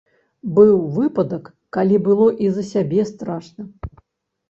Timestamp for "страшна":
3.15-3.73